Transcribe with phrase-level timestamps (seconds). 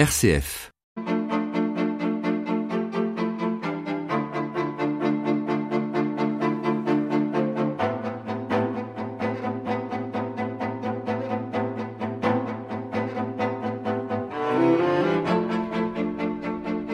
[0.00, 0.70] RCF.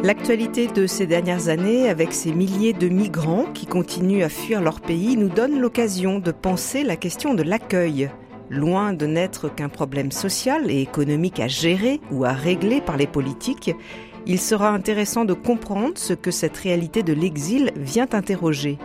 [0.02, 4.80] L'actualité de ces dernières années, avec ces milliers de migrants qui continuent à fuir leur
[4.80, 8.10] pays, nous donne l'occasion de penser la question de l'accueil.
[8.48, 13.08] Loin de n'être qu'un problème social et économique à gérer ou à régler par les
[13.08, 13.72] politiques,
[14.24, 18.78] il sera intéressant de comprendre ce que cette réalité de l'exil vient interroger.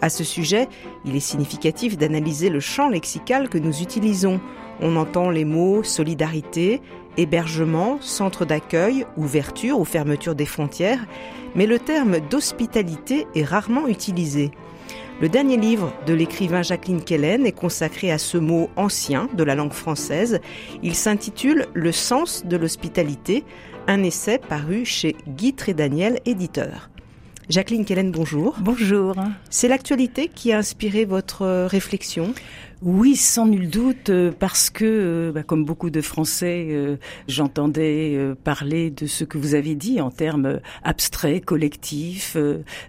[0.00, 0.68] À ce sujet,
[1.04, 4.40] il est significatif d'analyser le champ lexical que nous utilisons.
[4.80, 6.80] On entend les mots solidarité,
[7.16, 11.04] hébergement, centre d'accueil, ouverture ou fermeture des frontières,
[11.54, 14.52] mais le terme d'hospitalité est rarement utilisé.
[15.20, 19.54] Le dernier livre de l'écrivain Jacqueline Kellen est consacré à ce mot ancien de la
[19.54, 20.40] langue française.
[20.82, 23.44] Il s'intitule Le sens de l'hospitalité,
[23.86, 26.88] un essai paru chez Guy Trédaniel, éditeur.
[27.50, 28.56] Jacqueline Kellen, bonjour.
[28.60, 29.14] Bonjour.
[29.50, 32.32] C'est l'actualité qui a inspiré votre réflexion?
[32.82, 36.96] Oui, sans nul doute, euh, parce que, euh, bah, comme beaucoup de Français, euh,
[37.28, 42.38] j'entendais parler de ce que vous avez dit en termes abstraits, collectifs,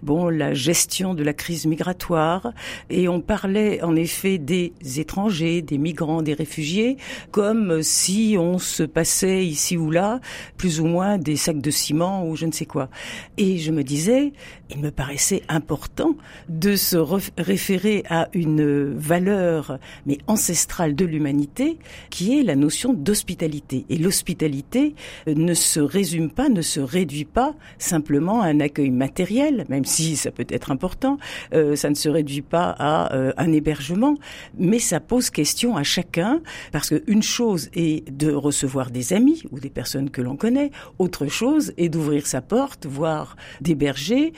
[0.02, 2.52] bon, la gestion de la crise migratoire,
[2.88, 6.96] et on parlait en effet des étrangers, des migrants, des réfugiés,
[7.30, 10.20] comme si on se passait ici ou là,
[10.56, 12.88] plus ou moins des sacs de ciment ou je ne sais quoi.
[13.36, 14.32] Et je me disais,
[14.70, 16.16] il me paraissait important
[16.48, 16.96] de se
[17.36, 21.78] référer à une valeur mais ancestrale de l'humanité,
[22.10, 23.84] qui est la notion d'hospitalité.
[23.88, 24.94] Et l'hospitalité
[25.28, 29.84] euh, ne se résume pas, ne se réduit pas simplement à un accueil matériel, même
[29.84, 31.18] si ça peut être important,
[31.54, 34.16] euh, ça ne se réduit pas à euh, un hébergement,
[34.58, 36.40] mais ça pose question à chacun,
[36.72, 41.26] parce qu'une chose est de recevoir des amis ou des personnes que l'on connaît, autre
[41.26, 44.32] chose est d'ouvrir sa porte, voire d'héberger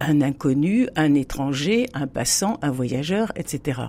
[0.00, 3.80] un inconnu, un étranger, un passant, un voyageur, etc.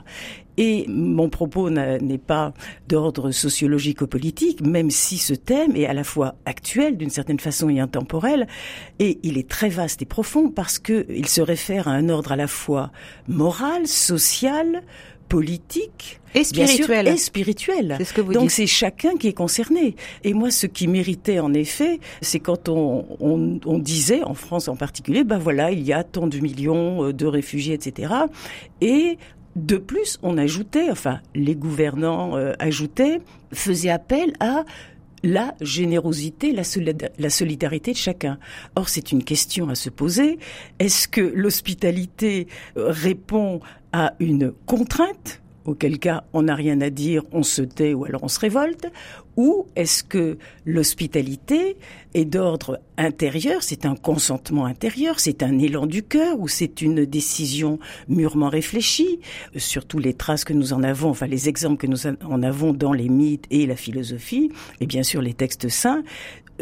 [0.57, 2.53] Et mon propos n'est pas
[2.87, 7.39] d'ordre sociologique ou politique, même si ce thème est à la fois actuel d'une certaine
[7.39, 8.47] façon et intemporel,
[8.99, 12.35] et il est très vaste et profond parce qu'il se réfère à un ordre à
[12.35, 12.91] la fois
[13.27, 14.83] moral, social,
[15.29, 17.07] politique et spirituel.
[17.07, 17.97] et spirituel.
[18.03, 19.95] Ce que vous Donc c'est chacun qui est concerné.
[20.23, 24.67] Et moi, ce qui méritait en effet, c'est quand on, on, on, disait, en France
[24.67, 28.13] en particulier, ben voilà, il y a tant de millions euh, de réfugiés, etc.
[28.81, 29.17] Et
[29.55, 33.21] de plus, on ajoutait, enfin, les gouvernants euh, ajoutaient,
[33.53, 34.65] faisaient appel à
[35.23, 38.37] la générosité, la, solidarité de chacun.
[38.75, 40.37] Or, c'est une question à se poser.
[40.79, 43.59] Est-ce que l'hospitalité euh, répond
[43.91, 48.23] à une contrainte auquel cas on n'a rien à dire, on se tait ou alors
[48.23, 48.87] on se révolte,
[49.37, 51.77] ou est-ce que l'hospitalité
[52.13, 57.05] est d'ordre intérieur, c'est un consentement intérieur, c'est un élan du cœur, ou c'est une
[57.05, 59.19] décision mûrement réfléchie,
[59.57, 62.93] surtout les traces que nous en avons, enfin les exemples que nous en avons dans
[62.93, 66.03] les mythes et la philosophie, et bien sûr les textes saints,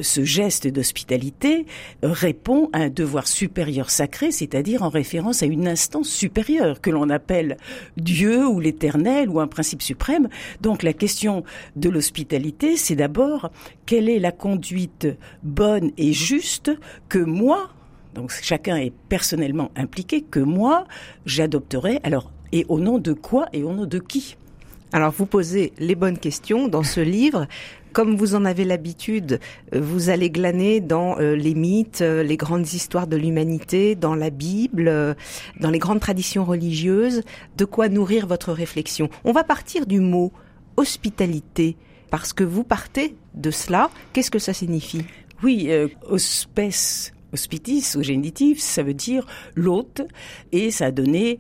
[0.02, 1.66] ce geste d'hospitalité
[2.02, 7.10] répond à un devoir supérieur sacré, c'est-à-dire en référence à une instance supérieure que l'on
[7.10, 7.58] appelle
[7.98, 10.30] Dieu ou l'éternel ou un principe suprême.
[10.62, 11.44] Donc la question
[11.76, 13.52] de l'hospitalité, c'est d'abord
[13.86, 15.08] quelle est la conduite
[15.44, 16.72] bonne et juste
[17.10, 17.70] que moi,
[18.14, 20.86] donc chacun est personnellement impliqué, que moi
[21.26, 24.38] j'adopterai, alors et au nom de quoi et au nom de qui?
[24.94, 27.48] Alors vous posez les bonnes questions dans ce livre.
[27.92, 29.40] Comme vous en avez l'habitude,
[29.76, 34.16] euh, vous allez glaner dans euh, les mythes, euh, les grandes histoires de l'humanité, dans
[34.16, 35.16] la Bible,
[35.60, 37.22] dans les grandes traditions religieuses,
[37.56, 39.10] de quoi nourrir votre réflexion?
[39.26, 40.32] On va partir du mot
[40.76, 41.76] hospitalité,
[42.14, 43.90] parce que vous partez de cela.
[44.14, 45.04] Qu'est-ce que ça signifie?
[45.42, 45.72] Oui,
[46.08, 46.62] hospes,
[47.34, 49.26] hospitis au génitif, ça veut dire
[49.56, 50.04] l'hôte,
[50.52, 51.40] et ça a donné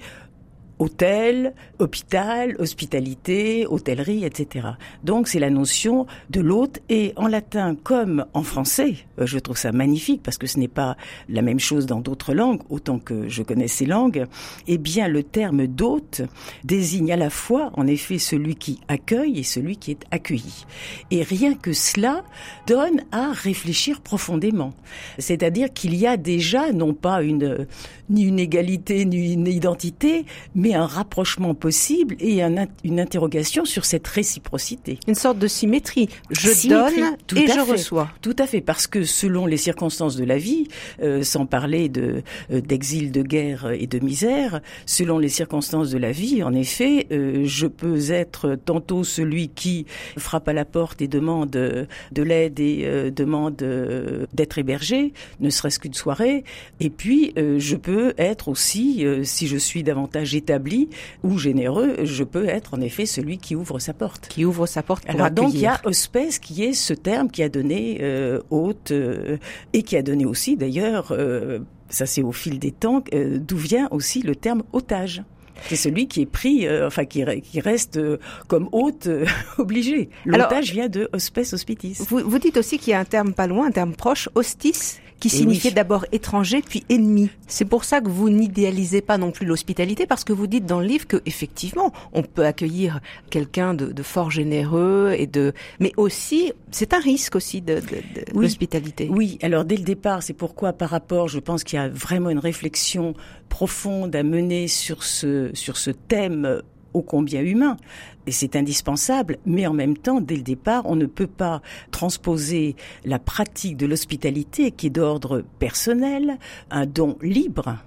[0.84, 4.68] hôtel, hôpital, hospitalité, hôtellerie, etc.
[5.06, 9.58] Donc c'est la notion de l'hôte et en latin comme en français, euh, je trouve
[9.58, 10.98] ça magnifique parce que ce n'est pas
[11.30, 14.26] la même chose dans d'autres langues, autant que je connais ces langues,
[14.68, 16.22] eh bien le terme d'hôte
[16.66, 20.66] désigne à la fois en effet celui qui accueille et celui qui est accueilli.
[21.12, 22.24] Et rien que cela
[22.68, 24.74] donne à réfléchir profondément.
[25.18, 27.68] C'est-à-dire qu'il y a déjà non pas une
[28.10, 34.08] ni une égalité ni une identité, mais un rapprochement possible et une interrogation sur cette
[34.08, 35.00] réciprocité.
[35.08, 36.10] Une sorte de symétrie.
[36.30, 38.10] Je donne et je reçois.
[38.22, 40.68] Tout à fait, parce que selon les circonstances de la vie,
[41.02, 45.98] euh, sans parler de euh, d'exil, de guerre et de misère, selon les circonstances de
[45.98, 49.86] la vie, en effet, euh, je peux être tantôt celui qui
[50.18, 53.56] frappe à la porte et demande de l'aide et demande
[54.34, 56.44] d'être hébergé, ne serait-ce qu'une soirée,
[56.80, 60.90] et puis je peux être aussi, si je suis davantage établi
[61.24, 64.28] ou généreux, je peux être en effet celui qui ouvre sa porte.
[64.28, 67.30] Qui ouvre sa porte pour Alors donc il y a hospès qui est ce terme
[67.30, 69.38] qui a donné euh, hôte euh,
[69.74, 71.60] et qui a donné aussi d'ailleurs, euh,
[71.90, 75.24] ça c'est au fil des temps, d'où vient aussi le terme otage.
[75.62, 78.00] C'est celui qui est pris, enfin qui, qui reste
[78.48, 79.08] comme hôte
[79.58, 80.10] obligé.
[80.26, 81.98] L'otage vient de hospes hospitis.
[82.10, 85.00] Vous, vous dites aussi qu'il y a un terme pas loin, un terme proche, hostis,
[85.24, 87.30] qui signifiait d'abord étranger puis ennemi.
[87.48, 90.82] C'est pour ça que vous n'idéalisez pas non plus l'hospitalité parce que vous dites dans
[90.82, 95.94] le livre que effectivement on peut accueillir quelqu'un de, de, fort généreux et de, mais
[95.96, 99.08] aussi c'est un risque aussi de, de, l'hospitalité.
[99.10, 102.30] Oui, alors dès le départ, c'est pourquoi par rapport, je pense qu'il y a vraiment
[102.30, 103.14] une réflexion
[103.50, 106.62] profonde à mener sur ce sur ce thème
[106.94, 107.78] ô combien humain.
[108.28, 111.62] Et c'est indispensable, mais en même temps, dès le départ, on ne peut pas
[111.92, 116.38] transposer la pratique de l'hospitalité qui est d'ordre personnel,
[116.72, 117.78] un don libre,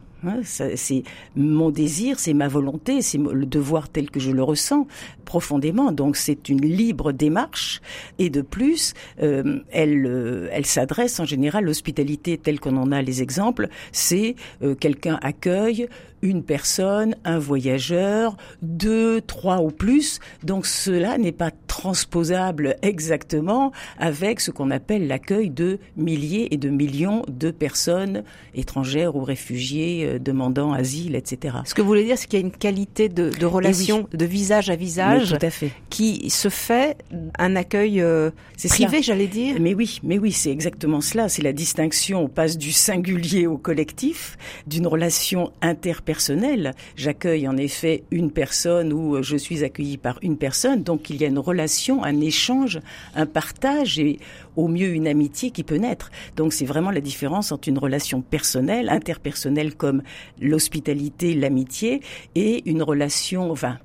[0.42, 1.02] c'est
[1.36, 4.86] mon désir, c'est ma volonté, c'est le devoir tel que je le ressens
[5.24, 5.92] profondément.
[5.92, 7.80] Donc c'est une libre démarche
[8.18, 13.02] et de plus, euh, elle, euh, elle s'adresse en général l'hospitalité telle qu'on en a
[13.02, 13.68] les exemples.
[13.92, 15.88] C'est euh, quelqu'un accueille
[16.22, 20.20] une personne, un voyageur, deux, trois ou plus.
[20.42, 26.70] Donc cela n'est pas transposable exactement avec ce qu'on appelle l'accueil de milliers et de
[26.70, 28.24] millions de personnes
[28.54, 31.58] étrangères ou réfugiées euh, demandant asile, etc.
[31.66, 34.24] Ce que vous voulez dire, c'est qu'il y a une qualité de, de relation, de
[34.24, 35.70] visage à visage, tout à fait.
[35.90, 36.96] qui se fait
[37.38, 38.30] un accueil euh,
[38.66, 39.56] privé, j'allais dire.
[39.60, 41.28] Mais oui, mais oui, c'est exactement cela.
[41.28, 42.24] C'est la distinction.
[42.24, 46.72] On passe du singulier au collectif, d'une relation interpersonnelle.
[46.96, 51.24] J'accueille en effet une personne ou je suis accueilli par une personne, donc il y
[51.24, 51.65] a une relation,
[52.02, 52.80] un échange,
[53.14, 54.18] un partage et
[54.56, 56.10] au mieux une amitié qui peut naître.
[56.36, 60.02] Donc c'est vraiment la différence entre une relation personnelle, interpersonnelle comme
[60.40, 62.00] l'hospitalité, l'amitié,
[62.34, 63.78] et une relation, enfin,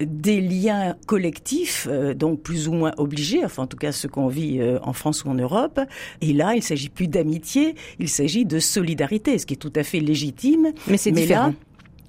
[0.00, 4.28] des liens collectifs, euh, donc plus ou moins obligés, enfin en tout cas ce qu'on
[4.28, 5.80] vit euh, en France ou en Europe.
[6.20, 9.82] Et là, il s'agit plus d'amitié, il s'agit de solidarité, ce qui est tout à
[9.82, 10.72] fait légitime.
[10.86, 11.54] Mais c'est différent.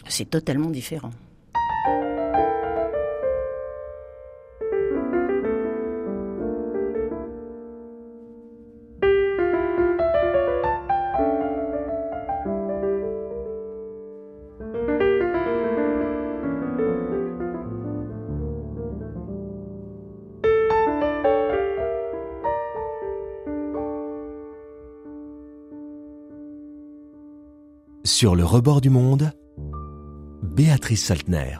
[0.07, 1.11] C'est totalement différent.
[28.19, 29.31] Sur le rebord du monde,
[30.43, 31.55] Béatrice Saltner.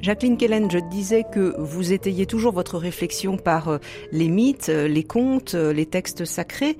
[0.00, 3.78] Jacqueline Kellen, je disais que vous étayez toujours votre réflexion par euh,
[4.10, 6.78] les mythes, euh, les contes, euh, les textes sacrés.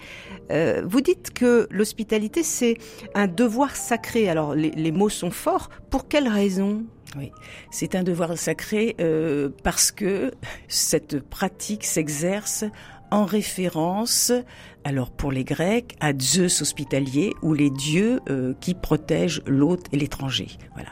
[0.84, 2.76] Vous dites que l'hospitalité, c'est
[3.14, 4.28] un devoir sacré.
[4.28, 5.70] Alors, les, mots sont forts.
[5.88, 6.82] Pour quelle raison?
[7.16, 7.30] Oui,
[7.70, 8.96] c'est un devoir sacré
[9.62, 10.32] parce que
[10.66, 12.64] cette pratique s'exerce
[13.12, 14.32] en référence,
[14.84, 19.98] alors pour les Grecs, à Zeus hospitalier ou les dieux euh, qui protègent l'hôte et
[19.98, 20.48] l'étranger.
[20.72, 20.88] Voilà.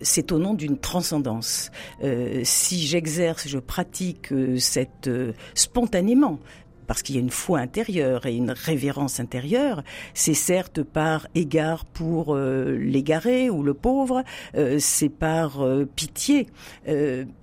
[0.00, 1.72] C'est au nom d'une transcendance.
[2.04, 5.10] Euh, si j'exerce, je pratique euh, cette
[5.54, 6.38] spontanément,
[6.86, 9.82] parce qu'il y a une foi intérieure et une révérence intérieure,
[10.14, 14.22] c'est certes par égard pour euh, l'égaré ou le pauvre,
[14.54, 16.46] euh, c'est par euh, pitié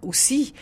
[0.02, 0.54] aussi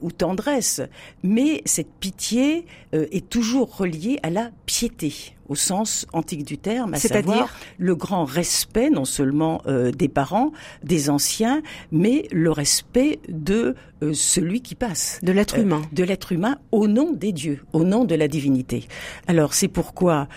[0.00, 0.80] ou tendresse,
[1.22, 6.98] mais cette pitié est toujours reliée à la piété au sens antique du terme, à
[6.98, 13.74] savoir le grand respect non seulement euh, des parents, des anciens, mais le respect de
[14.02, 15.20] euh, celui qui passe.
[15.22, 15.82] De l'être humain.
[15.84, 18.86] Euh, de l'être humain au nom des dieux, au nom de la divinité.
[19.26, 20.28] Alors c'est pourquoi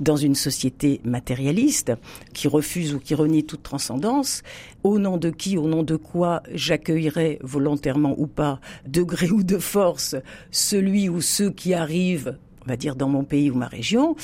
[0.00, 1.92] dans une société matérialiste
[2.32, 4.42] qui refuse ou qui renie toute transcendance,
[4.82, 9.42] au nom de qui, au nom de quoi j'accueillerai volontairement ou pas, de gré ou
[9.42, 10.16] de force,
[10.50, 14.16] celui ou ceux qui arrivent on va dire dans mon pays ou ma région,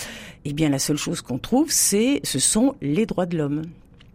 [0.45, 3.63] eh bien la seule chose qu'on trouve, c'est ce sont les droits de l'homme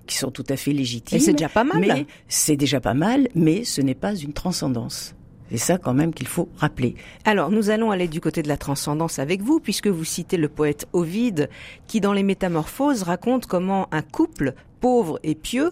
[0.08, 1.18] qui sont tout à fait légitimes.
[1.18, 1.80] Et c'est déjà pas mal.
[1.80, 5.16] Mais c'est déjà pas mal, mais ce n'est pas une transcendance.
[5.52, 6.96] C'est ça quand même qu'il faut rappeler.
[7.24, 10.50] Alors nous allons aller du côté de la transcendance avec vous, puisque vous citez le
[10.50, 11.50] poète Ovide,
[11.88, 15.72] qui dans les Métamorphoses raconte comment un couple pauvre et pieux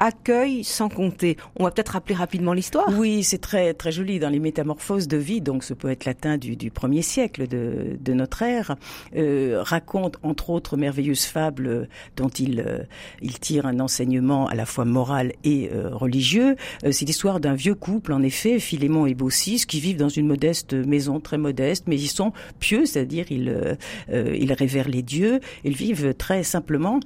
[0.00, 1.36] accueille sans compter.
[1.56, 2.88] On va peut-être rappeler rapidement l'histoire.
[2.98, 5.40] Oui, c'est très très joli dans les Métamorphoses de vie.
[5.40, 8.76] Donc ce poète latin du, du premier siècle de, de notre ère
[9.14, 12.78] euh, raconte entre autres merveilleuses fables dont il euh,
[13.20, 16.56] il tire un enseignement à la fois moral et euh, religieux.
[16.84, 20.26] Euh, c'est l'histoire d'un vieux couple en effet, Philémon et Baucis, qui vivent dans une
[20.26, 23.76] modeste maison très modeste, mais ils sont pieux, c'est-à-dire ils
[24.10, 27.00] ils révèrent les dieux, ils vivent très simplement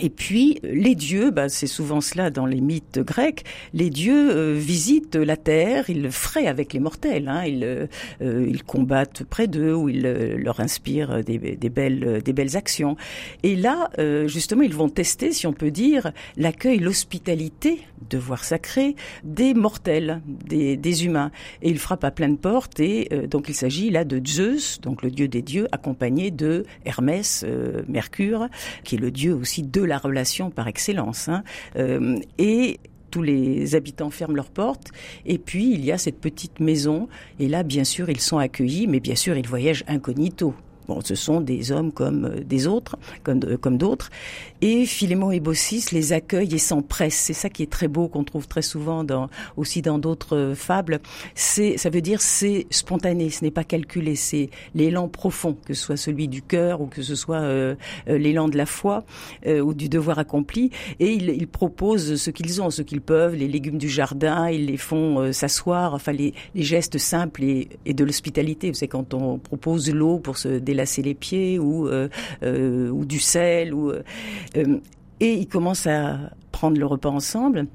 [0.00, 3.44] et puis les dieux, bah, c'est souvent cela dans les mythes grecs,
[3.74, 8.64] les dieux euh, visitent la terre, ils fraient avec les mortels, hein, ils, euh, ils
[8.64, 12.96] combattent près d'eux ou ils euh, leur inspirent des, des, belles, des belles actions.
[13.42, 13.90] Et là,
[14.26, 20.76] justement, ils vont tester, si on peut dire, l'accueil, l'hospitalité, devoir sacré, des mortels, des,
[20.76, 21.30] des, humains.
[21.60, 25.02] Et ils frappent à plein de portes et donc il s'agit là de Zeus, donc
[25.02, 27.44] le dieu des dieux, accompagné de Hermès,
[27.88, 28.48] Mercure,
[28.84, 31.28] qui est le dieu aussi de la relation par excellence.
[31.28, 31.42] Hein.
[31.76, 32.78] Euh, et
[33.10, 34.88] tous les habitants ferment leurs portes.
[35.26, 37.08] Et puis, il y a cette petite maison.
[37.38, 40.54] Et là, bien sûr, ils sont accueillis, mais bien sûr, ils voyagent incognito.
[40.88, 44.10] Bon, ce sont des hommes comme euh, des autres, comme, comme d'autres.
[44.62, 47.16] Et Philémon et Baucis les accueillent et s'empressent.
[47.16, 50.54] C'est ça qui est très beau, qu'on trouve très souvent dans, aussi dans d'autres euh,
[50.54, 51.00] fables.
[51.34, 55.82] C'est, ça veut dire c'est spontané, ce n'est pas calculé, c'est l'élan profond, que ce
[55.82, 57.74] soit celui du cœur ou que ce soit euh,
[58.06, 59.04] l'élan de la foi
[59.46, 60.70] euh, ou du devoir accompli.
[61.00, 64.66] Et ils, ils proposent ce qu'ils ont, ce qu'ils peuvent, les légumes du jardin, ils
[64.66, 68.68] les font s'asseoir, enfin les, les, gestes simples et, et de l'hospitalité.
[68.68, 72.08] Vous savez, quand on propose l'eau pour se délasser les pieds ou, euh,
[72.42, 73.74] euh, ou du sel.
[73.74, 74.02] Ou, euh,
[74.54, 76.18] et ils commencent à
[76.50, 77.66] prendre le repas ensemble.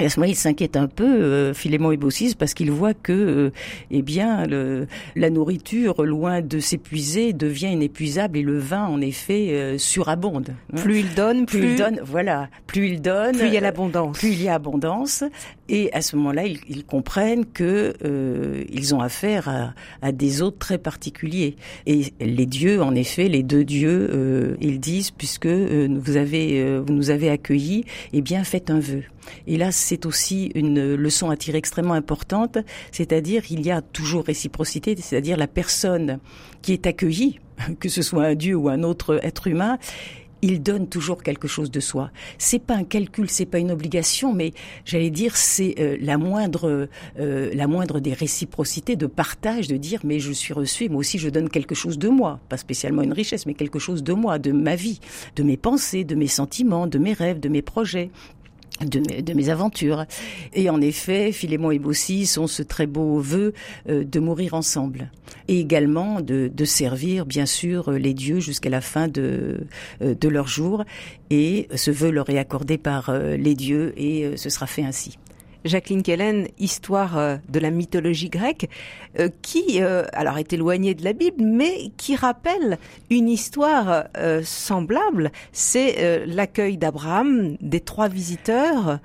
[0.00, 2.94] Et à ce moment, il s'inquiète un peu, euh, Philémon et Baucis, parce qu'il voit
[2.94, 3.50] que, euh,
[3.90, 9.48] eh bien, le, la nourriture, loin de s'épuiser, devient inépuisable et le vin, en effet,
[9.50, 10.54] euh, surabonde.
[10.72, 10.76] Hein.
[10.80, 12.00] Plus il donne, plus, plus, il donne.
[12.02, 14.18] Voilà, plus il donne, plus il y a l'abondance.
[14.18, 15.22] Plus il y a abondance.
[15.70, 19.72] Et à ce moment-là, ils, ils, comprennent que euh, ils ont affaire à,
[20.02, 21.54] à, des hôtes très particuliers.
[21.86, 26.92] Et les dieux, en effet, les deux dieux, euh, ils disent, puisque vous avez, vous
[26.92, 29.04] nous avez accueillis, eh bien, faites un vœu.
[29.46, 32.58] Et là, c'est aussi une leçon à tirer extrêmement importante,
[32.90, 36.18] c'est-à-dire il y a toujours réciprocité, c'est-à-dire la personne
[36.62, 37.38] qui est accueillie,
[37.80, 39.78] que ce soit un dieu ou un autre être humain,
[40.42, 42.10] il donne toujours quelque chose de soi.
[42.38, 44.52] C'est pas un calcul, c'est pas une obligation, mais
[44.84, 50.00] j'allais dire c'est euh, la moindre, euh, la moindre des réciprocités de partage, de dire
[50.04, 53.12] mais je suis reçu, moi aussi je donne quelque chose de moi, pas spécialement une
[53.12, 55.00] richesse, mais quelque chose de moi, de ma vie,
[55.36, 58.10] de mes pensées, de mes sentiments, de mes rêves, de mes projets,
[58.84, 60.04] de mes, de mes, aventures.
[60.52, 63.52] Et en effet, Philémon et Baucis sont ce très beau vœu
[63.88, 65.10] euh, de mourir ensemble.
[65.48, 69.66] Et également de, de servir, bien sûr, les dieux jusqu'à la fin de,
[70.02, 70.84] euh, de leur jour.
[71.30, 75.18] Et ce vœu leur est accordé par euh, les dieux et ce sera fait ainsi.
[75.64, 78.68] Jacqueline Kellen, histoire euh, de la mythologie grecque,
[79.18, 82.78] euh, qui euh, alors est éloignée de la Bible, mais qui rappelle
[83.10, 84.04] une histoire
[84.44, 85.30] semblable.
[85.52, 88.98] C'est l'accueil d'Abraham des trois visiteurs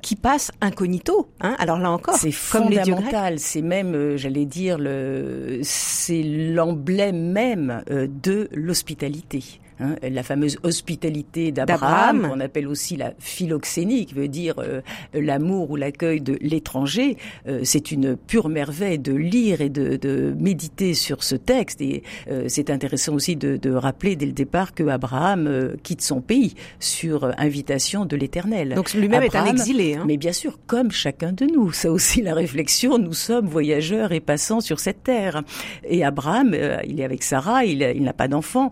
[0.00, 1.28] qui passent incognito.
[1.40, 3.38] Hein Alors là encore, c'est fondamental.
[3.38, 9.60] C'est même, j'allais dire, le, c'est l'emblème même de l'hospitalité.
[9.80, 14.80] Hein, la fameuse hospitalité d'Abraham, qu'on appelle aussi la philoxénie, qui veut dire euh,
[15.14, 17.16] l'amour ou l'accueil de l'étranger.
[17.48, 21.80] Euh, c'est une pure merveille de lire et de, de méditer sur ce texte.
[21.80, 26.20] Et euh, c'est intéressant aussi de, de, rappeler dès le départ que Abraham quitte son
[26.20, 28.74] pays sur invitation de l'Éternel.
[28.74, 29.94] Donc lui-même est un exilé.
[29.94, 30.04] Hein.
[30.06, 31.72] Mais bien sûr, comme chacun de nous.
[31.72, 32.98] Ça aussi la réflexion.
[32.98, 35.42] Nous sommes voyageurs et passants sur cette terre.
[35.84, 38.70] Et Abraham, il est avec Sarah, il, il n'a pas d'enfant.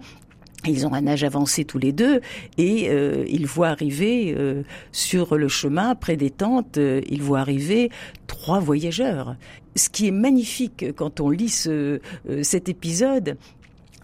[0.66, 2.20] Ils ont un âge avancé tous les deux
[2.58, 4.62] et euh, ils voient arriver euh,
[4.92, 7.90] sur le chemin, près des tentes, euh, ils voient arriver
[8.26, 9.36] trois voyageurs.
[9.76, 13.36] Ce qui est magnifique quand on lit ce, euh, cet épisode,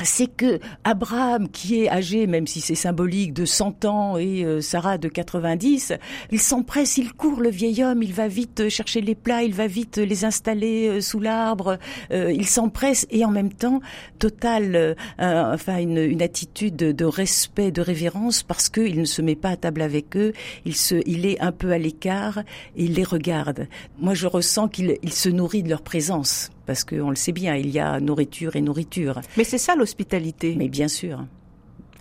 [0.05, 4.61] c'est que Abraham, qui est âgé, même si c'est symbolique, de 100 ans et euh,
[4.61, 5.95] Sarah de 90,
[6.31, 9.67] il s'empresse, il court le vieil homme, il va vite chercher les plats, il va
[9.67, 11.79] vite les installer euh, sous l'arbre,
[12.11, 13.81] euh, il s'empresse et en même temps,
[14.19, 19.51] total, enfin une, une, attitude de respect, de révérence parce qu'il ne se met pas
[19.51, 20.33] à table avec eux,
[20.65, 22.41] il se, il est un peu à l'écart
[22.77, 23.69] et il les regarde.
[23.99, 27.55] Moi, je ressens qu'il il se nourrit de leur présence parce qu'on le sait bien,
[27.55, 29.21] il y a nourriture et nourriture.
[29.37, 30.55] Mais c'est ça l'hospitalité.
[30.57, 31.25] Mais bien sûr.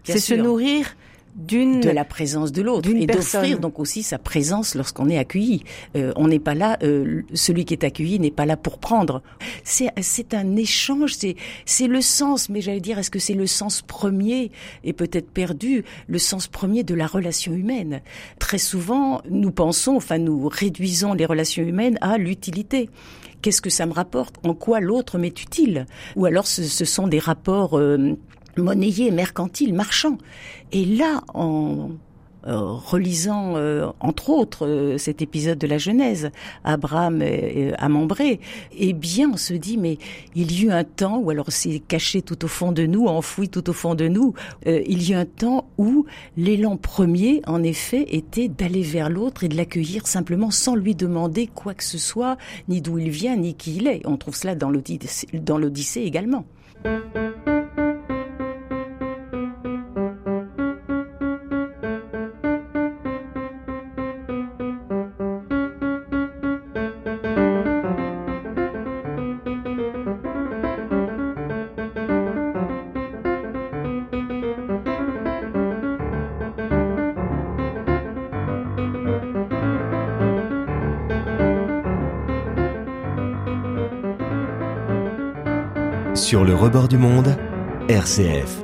[0.04, 0.96] C'est se nourrir
[1.36, 5.64] d'une de la présence de l'autre et d'offrir donc aussi sa présence lorsqu'on est accueilli.
[5.96, 9.22] Euh, on n'est pas là, euh, celui qui est accueilli n'est pas là pour prendre.
[9.64, 13.48] C'est c'est un échange, c'est c'est le sens, mais j'allais dire est-ce que c'est le
[13.48, 14.52] sens premier
[14.84, 18.02] et peut-être perdu, le sens premier de la relation humaine.
[18.40, 22.90] Très souvent, nous pensons, enfin nous réduisons les relations humaines à l'utilité
[23.42, 24.36] qu'est-ce que ça me rapporte?
[24.46, 28.18] En quoi l'autre m'est utile Ou alors ce, sont des rapports euh,
[28.58, 30.18] monnayés, mercantiles, marchands.
[30.72, 31.92] Et là, en
[32.54, 36.32] relisant euh, entre autres euh, cet épisode de la Genèse,
[36.64, 37.24] Abraham
[37.78, 38.40] à Mambré,
[38.78, 39.98] eh bien on se dit mais
[40.36, 43.50] il y eut un temps, ou alors c'est caché tout au fond de nous, enfoui
[43.50, 44.34] tout au fond de nous,
[44.66, 46.06] il y eut un temps où
[46.38, 51.48] l'élan premier en effet était d'aller vers l'autre et de l'accueillir simplement sans lui demander
[51.48, 52.38] quoi que ce soit,
[52.68, 54.02] ni d'où il vient, ni qui il est.
[54.06, 56.46] On trouve cela dans l'Odyssée également.
[86.16, 87.36] Sur le rebord du monde,
[87.90, 88.64] RCF.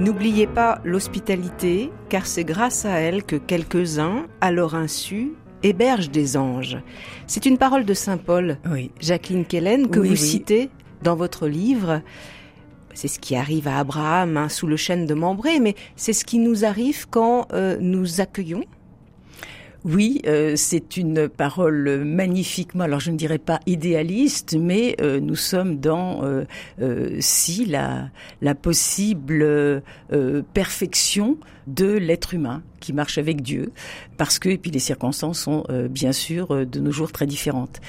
[0.00, 6.36] N'oubliez pas l'hospitalité, car c'est grâce à elle que quelques-uns, à leur insu, hébergent des
[6.36, 6.78] anges.
[7.28, 8.90] C'est une parole de Saint Paul, oui.
[8.98, 10.68] Jacqueline Kellen, que vous citez
[11.04, 12.02] dans votre livre.
[12.92, 16.24] C'est ce qui arrive à Abraham hein, sous le chêne de Mambré, mais c'est ce
[16.24, 18.64] qui nous arrive quand euh, nous accueillons
[19.84, 25.36] oui, euh, c'est une parole magnifiquement, alors je ne dirais pas idéaliste, mais euh, nous
[25.36, 28.10] sommes dans, euh, si, la,
[28.60, 29.82] possible
[30.52, 33.72] perfection de l'être humain qui marche avec Dieu,
[34.16, 37.80] parce que, et puis les circonstances sont bien sûr de nos jours très différentes.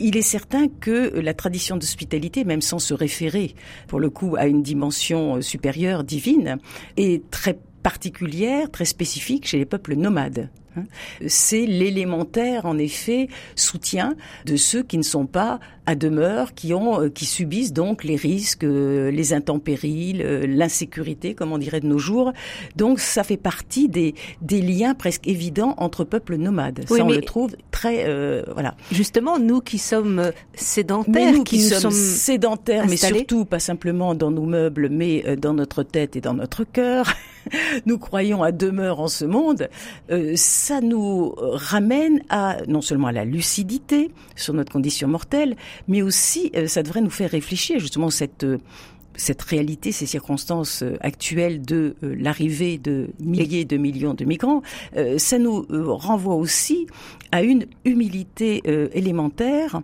[0.00, 3.54] Il est certain que la tradition d'hospitalité, même sans se référer
[3.86, 6.58] pour le coup à une dimension supérieure divine,
[6.96, 10.50] est très particulière, très spécifique chez les peuples nomades.
[10.76, 10.84] Hein.
[11.26, 14.14] C'est l'élémentaire, en effet, soutien
[14.46, 18.14] de ceux qui ne sont pas à demeure, qui ont, euh, qui subissent donc les
[18.14, 20.12] risques, euh, les intempéries,
[20.46, 22.32] l'insécurité, comme on dirait de nos jours.
[22.76, 26.84] Donc, ça fait partie des, des liens presque évidents entre peuples nomades.
[26.88, 28.76] ça, on le trouve très, euh, voilà.
[28.92, 34.46] Justement, nous qui sommes sédentaires, nous qui, sommes, sédentaires, mais surtout pas simplement dans nos
[34.46, 37.12] meubles, mais dans notre tête et dans notre cœur.
[37.86, 39.68] nous croyons à demeure en ce monde.
[40.10, 45.56] Euh, ça nous ramène à non seulement à la lucidité sur notre condition mortelle,
[45.88, 48.58] mais aussi euh, ça devrait nous faire réfléchir justement cette euh,
[49.14, 54.62] cette réalité, ces circonstances actuelles de l'arrivée de milliers de millions de migrants,
[55.18, 56.86] ça nous renvoie aussi
[57.30, 58.62] à une humilité
[58.94, 59.82] élémentaire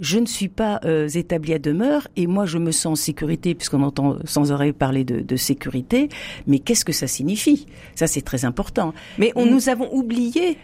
[0.00, 3.54] je ne suis pas euh, établi à demeure et moi je me sens en sécurité
[3.54, 6.08] puisqu'on entend sans arrêt parler de, de sécurité.
[6.46, 7.66] Mais qu'est-ce que ça signifie?
[7.94, 8.94] Ça c'est très important.
[9.18, 10.58] Mais on, nous avons oublié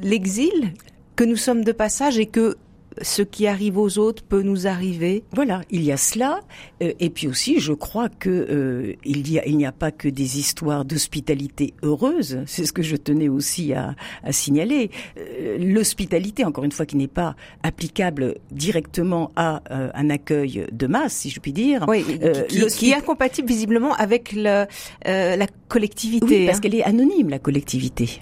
[0.00, 0.72] l'exil,
[1.16, 2.56] que nous sommes de passage et que
[3.02, 5.24] ce qui arrive aux autres peut nous arriver.
[5.32, 6.40] Voilà, il y a cela,
[6.82, 9.90] euh, et puis aussi, je crois que euh, il y a, il n'y a pas
[9.90, 12.40] que des histoires d'hospitalité heureuse.
[12.46, 14.90] C'est ce que je tenais aussi à, à signaler.
[15.18, 21.14] Euh, l'hospitalité, encore une fois, qui n'est pas applicable directement à un accueil de masse,
[21.14, 21.84] si je puis dire.
[21.88, 22.04] Oui,
[22.48, 24.66] qui, qui, est incompatible visiblement avec le,
[25.04, 26.26] la collectivité.
[26.26, 26.60] Oui, parce hein.
[26.60, 28.20] qu'elle est anonyme, la collectivité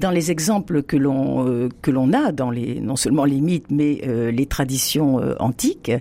[0.00, 3.70] dans les exemples que l'on euh, que l'on a dans les non seulement les mythes
[3.70, 5.92] mais euh, les traditions euh, antiques,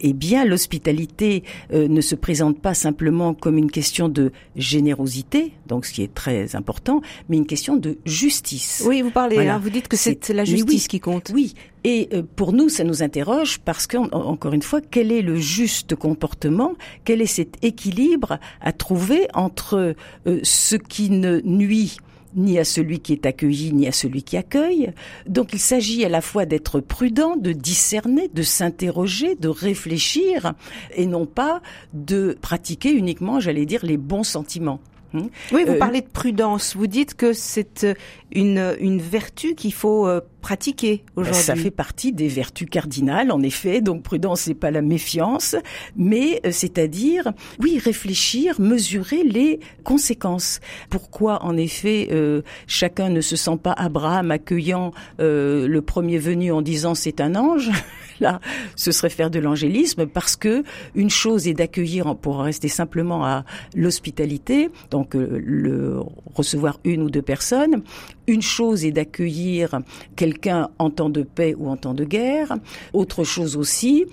[0.00, 1.42] eh bien l'hospitalité
[1.72, 6.54] ne se présente pas simplement comme une question de générosité, donc ce qui est très
[6.56, 8.84] important, mais une question de justice.
[8.86, 11.30] Oui, vous parlez, hein, vous dites que c'est la justice qui compte.
[11.34, 15.94] Oui, et pour nous, ça nous interroge parce qu'encore une fois, quel est le juste
[15.94, 19.94] comportement Quel est cet équilibre à trouver entre
[20.42, 21.98] ce qui ne nuit
[22.36, 24.92] ni à celui qui est accueilli, ni à celui qui accueille.
[25.26, 30.54] Donc il s'agit à la fois d'être prudent, de discerner, de s'interroger, de réfléchir,
[30.94, 34.80] et non pas de pratiquer uniquement, j'allais dire, les bons sentiments.
[35.12, 36.76] Hmm oui, vous euh, parlez de prudence.
[36.76, 37.94] Vous dites que c'est euh,
[38.32, 40.08] une, une vertu qu'il faut
[40.52, 41.42] euh, aujourd'hui.
[41.42, 43.80] Ça fait partie des vertus cardinales, en effet.
[43.80, 45.56] Donc prudence, c'est pas la méfiance,
[45.96, 50.60] mais euh, c'est-à-dire, oui, réfléchir, mesurer les conséquences.
[50.90, 56.52] Pourquoi, en effet, euh, chacun ne se sent pas Abraham accueillant euh, le premier venu
[56.52, 57.70] en disant c'est un ange?
[58.18, 58.40] Là,
[58.76, 63.44] ce serait faire de l'angélisme parce que une chose est d'accueillir, pour rester simplement à
[63.74, 66.00] l'hospitalité, donc le
[66.34, 67.82] recevoir une ou deux personnes.
[68.26, 69.80] Une chose est d'accueillir
[70.16, 72.56] quelqu'un en temps de paix ou en temps de guerre.
[72.92, 74.06] Autre chose aussi,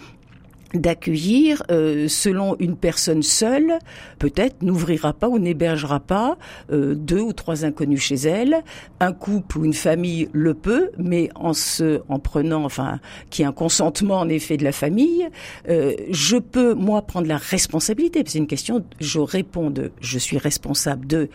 [0.73, 3.79] d'accueillir euh, selon une personne seule,
[4.19, 6.37] peut-être n'ouvrira pas ou n'hébergera pas
[6.71, 8.63] euh, deux ou trois inconnus chez elle.
[8.99, 12.99] Un couple ou une famille le peut, mais en se, en prenant, enfin,
[13.29, 15.29] qui a un consentement en effet de la famille,
[15.69, 18.23] euh, je peux moi prendre la responsabilité.
[18.25, 18.83] C'est une question.
[18.99, 21.29] Je réponds de, je suis responsable de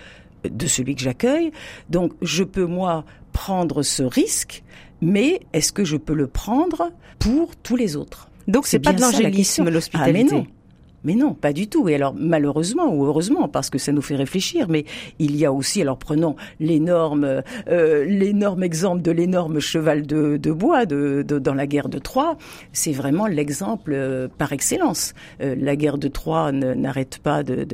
[0.44, 1.52] de celui que j'accueille.
[1.90, 4.62] Donc, je peux moi prendre ce risque,
[5.00, 8.28] mais est-ce que je peux le prendre pour tous les autres?
[8.48, 10.44] Donc c'est pas de l'angélisme l'hospitalité.
[10.46, 10.57] Ah,
[11.04, 11.88] mais non, pas du tout.
[11.88, 14.84] Et alors, malheureusement ou heureusement, parce que ça nous fait réfléchir, mais
[15.18, 20.86] il y a aussi, alors prenons l'énorme, euh, l'énorme exemple de l'énorme cheval de, bois
[20.86, 22.36] de, dans la guerre de Troie.
[22.72, 25.14] C'est vraiment l'exemple euh, par excellence.
[25.40, 27.64] Euh, la guerre de Troie n'arrête pas de,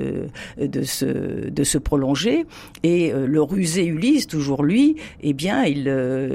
[0.59, 2.47] de, se, de se prolonger.
[2.83, 5.89] Et le rusé Ulysse, toujours lui, eh bien, il,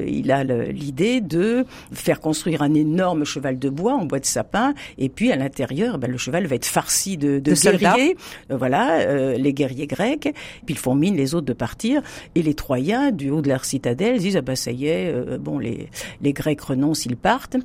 [0.08, 4.73] il a l'idée de faire construire un énorme cheval de bois en bois de sapin.
[4.97, 8.15] Et puis, à l'intérieur, ben, le cheval va être farci de, de, guerriers,
[8.52, 10.34] euh, voilà, euh, les guerriers grecs,
[10.65, 12.02] puis ils font mine les autres de partir,
[12.36, 15.38] et les Troyens, du haut de leur citadelle, disent ah bah ça y est, euh,
[15.38, 15.89] bon les
[16.22, 17.58] les Grecs renoncent, ils partent.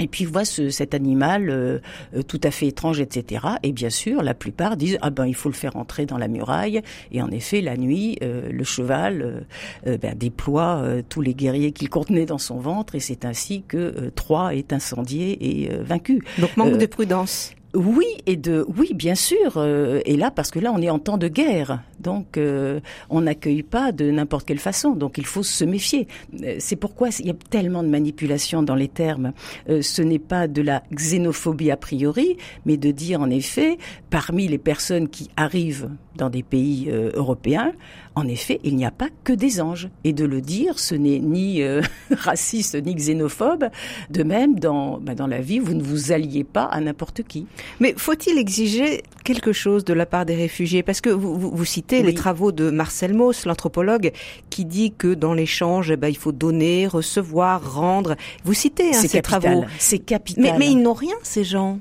[0.00, 1.80] Et puis voit ce, cet animal
[2.26, 3.46] tout à fait étrange, etc.
[3.62, 6.26] Et bien sûr, la plupart disent ah ben il faut le faire entrer dans la
[6.26, 6.80] muraille.
[7.12, 9.46] Et en effet, la nuit, le cheval
[9.86, 14.56] ben, déploie tous les guerriers qu'il contenait dans son ventre, et c'est ainsi que Troie
[14.56, 16.24] est incendié et vaincu.
[16.40, 17.54] Donc manque de prudence.
[17.74, 21.00] Oui et de oui bien sûr euh, et là parce que là on est en
[21.00, 22.78] temps de guerre donc euh,
[23.10, 26.06] on n'accueille pas de n'importe quelle façon donc il faut se méfier
[26.44, 29.32] euh, c'est pourquoi il y a tellement de manipulation dans les termes
[29.68, 34.58] ce n'est pas de la xénophobie a priori mais de dire en effet parmi les
[34.58, 37.72] personnes qui arrivent dans des pays européens
[38.16, 39.88] en effet, il n'y a pas que des anges.
[40.04, 43.68] Et de le dire, ce n'est ni euh, raciste ni xénophobe.
[44.10, 47.46] De même, dans, bah, dans la vie, vous ne vous alliez pas à n'importe qui.
[47.80, 50.82] Mais faut-il exiger quelque chose de la part des réfugiés?
[50.82, 54.12] Parce que vous, vous, citez les travaux de Marcel Mauss, l'anthropologue,
[54.50, 58.16] qui dit que dans l'échange, eh ben, il faut donner, recevoir, rendre.
[58.44, 59.64] Vous citez hein, ces travaux.
[59.78, 60.42] C'est capital.
[60.42, 61.78] Mais, mais ils n'ont rien, ces gens.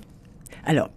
[0.66, 0.90] Alors,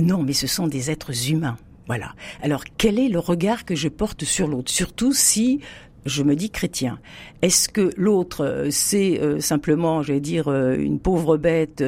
[0.00, 1.56] non, mais ce sont des êtres humains.
[1.86, 2.14] Voilà.
[2.42, 4.70] Alors, quel est le regard que je porte sur l'autre?
[4.70, 5.60] Surtout si
[6.06, 6.98] je me dis chrétien.
[7.42, 11.82] Est-ce que l'autre, euh, c'est euh, simplement, je vais dire, euh, une pauvre bête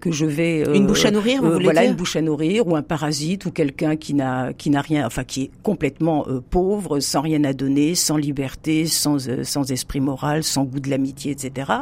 [0.00, 2.76] que je vais une bouche à nourrir, vous voulez voilà, une bouche à nourrir, ou
[2.76, 7.20] un parasite, ou quelqu'un qui n'a qui n'a rien, enfin qui est complètement pauvre, sans
[7.20, 11.72] rien à donner, sans liberté, sans sans esprit moral, sans goût de l'amitié, etc.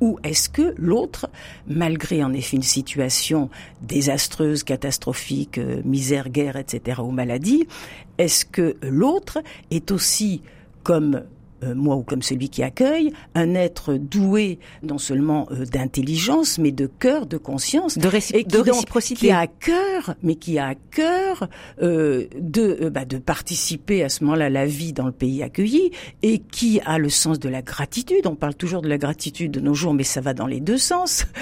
[0.00, 1.28] Ou est-ce que l'autre,
[1.66, 3.50] malgré en effet une situation
[3.82, 7.66] désastreuse, catastrophique, misère, guerre, etc., ou maladie,
[8.18, 9.38] est-ce que l'autre
[9.70, 10.42] est aussi
[10.82, 11.24] comme
[11.62, 16.72] euh, moi ou comme celui qui accueille, un être doué non seulement euh, d'intelligence, mais
[16.72, 21.48] de cœur, de conscience, de, et de réciprocité, qui a cœur, mais qui a cœur
[21.82, 25.42] euh, de euh, bah, de participer à ce moment-là à la vie dans le pays
[25.42, 25.90] accueilli
[26.22, 28.26] et qui a le sens de la gratitude.
[28.26, 30.78] On parle toujours de la gratitude de nos jours, mais ça va dans les deux
[30.78, 31.26] sens.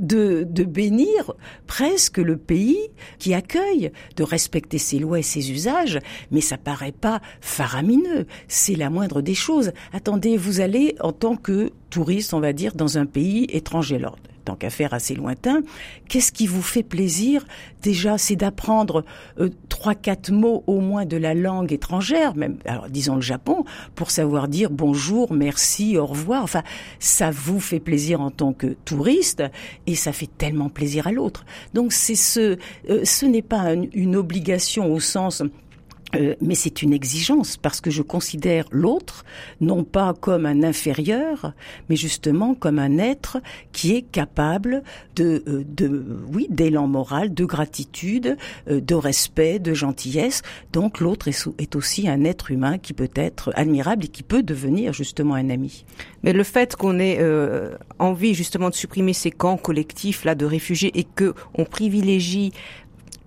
[0.00, 1.34] De, de bénir
[1.68, 2.80] presque le pays
[3.20, 6.00] qui accueille, de respecter ses lois et ses usages,
[6.32, 8.26] mais ça paraît pas faramineux.
[8.48, 9.63] C'est la moindre des choses.
[9.92, 13.96] Attendez, vous allez en tant que touriste, on va dire, dans un pays étranger.
[13.96, 15.62] Alors, tant qu'à faire assez lointain,
[16.08, 17.44] qu'est-ce qui vous fait plaisir
[17.82, 19.04] Déjà, c'est d'apprendre
[19.38, 23.64] euh, trois, quatre mots au moins de la langue étrangère, même, alors disons le Japon,
[23.94, 26.42] pour savoir dire bonjour, merci, au revoir.
[26.42, 26.62] Enfin,
[26.98, 29.42] ça vous fait plaisir en tant que touriste
[29.86, 31.44] et ça fait tellement plaisir à l'autre.
[31.74, 35.42] Donc, c'est ce, euh, ce n'est pas une obligation au sens
[36.14, 39.24] euh, mais c'est une exigence parce que je considère l'autre
[39.60, 41.52] non pas comme un inférieur,
[41.88, 43.38] mais justement comme un être
[43.72, 44.82] qui est capable
[45.16, 48.36] de, euh, de oui, d'élan moral, de gratitude,
[48.68, 50.42] euh, de respect, de gentillesse.
[50.72, 54.42] Donc l'autre est, est, aussi un être humain qui peut être admirable et qui peut
[54.42, 55.84] devenir justement un ami.
[56.22, 57.20] Mais le fait qu'on ait
[57.98, 62.52] envie justement de supprimer ces camps collectifs là de réfugiés et que on privilégie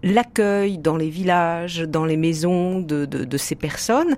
[0.04, 4.16] l'accueil dans les villages, dans les maisons de, de, de ces personnes,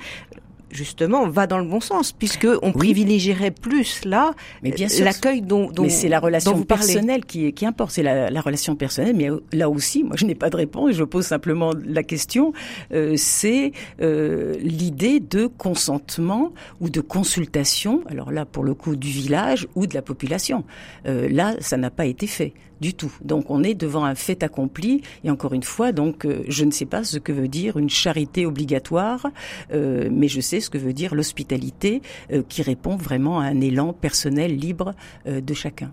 [0.72, 5.90] justement, va dans le bon sens, puisque on privilégierait plus là l'accueil dont, dont, Mais
[5.90, 9.16] c'est la relation personnelle qui, qui importe, c'est la, la, relation personnelle.
[9.16, 10.92] Mais là aussi, moi, je n'ai pas de réponse.
[10.94, 12.54] Je pose simplement la question.
[12.92, 18.02] Euh, c'est euh, l'idée de consentement ou de consultation.
[18.08, 20.64] Alors là, pour le coup, du village ou de la population.
[21.08, 23.12] Euh, là, ça n'a pas été fait du tout.
[23.22, 26.72] Donc on est devant un fait accompli et encore une fois, donc euh, je ne
[26.72, 29.28] sais pas ce que veut dire une charité obligatoire,
[29.74, 33.62] euh, mais je sais ce que veut dire l'hospitalité euh, qui répond vraiment à un
[33.62, 34.94] élan personnel libre
[35.26, 35.92] de chacun.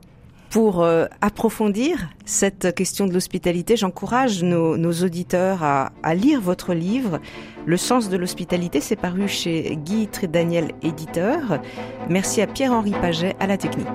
[0.51, 0.87] Pour
[1.21, 7.21] approfondir cette question de l'hospitalité, j'encourage nos, auditeurs à, à, lire votre livre.
[7.67, 11.61] Le sens de l'hospitalité, c'est paru chez Guy Trédaniel, éditeur.
[12.09, 13.89] Merci à Pierre-Henri Paget à la technique.